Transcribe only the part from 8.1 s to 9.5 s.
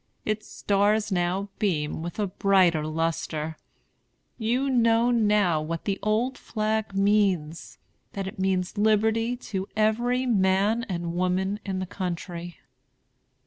that it means liberty